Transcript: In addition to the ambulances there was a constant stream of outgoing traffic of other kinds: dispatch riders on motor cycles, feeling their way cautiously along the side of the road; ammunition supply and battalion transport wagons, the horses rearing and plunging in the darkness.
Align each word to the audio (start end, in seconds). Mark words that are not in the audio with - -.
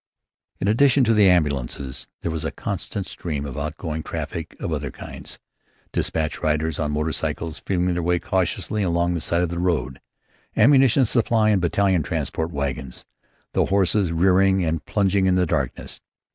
In 0.59 0.67
addition 0.67 1.03
to 1.03 1.13
the 1.13 1.29
ambulances 1.29 2.07
there 2.21 2.31
was 2.31 2.43
a 2.43 2.49
constant 2.49 3.05
stream 3.05 3.45
of 3.45 3.55
outgoing 3.55 4.01
traffic 4.01 4.57
of 4.59 4.73
other 4.73 4.89
kinds: 4.89 5.37
dispatch 5.91 6.41
riders 6.41 6.79
on 6.79 6.91
motor 6.93 7.11
cycles, 7.11 7.59
feeling 7.59 7.93
their 7.93 8.01
way 8.01 8.17
cautiously 8.17 8.81
along 8.81 9.13
the 9.13 9.21
side 9.21 9.43
of 9.43 9.49
the 9.49 9.59
road; 9.59 10.01
ammunition 10.57 11.05
supply 11.05 11.51
and 11.51 11.61
battalion 11.61 12.01
transport 12.01 12.49
wagons, 12.49 13.05
the 13.53 13.65
horses 13.65 14.11
rearing 14.11 14.65
and 14.65 14.85
plunging 14.87 15.27
in 15.27 15.35
the 15.35 15.45
darkness. 15.45 16.01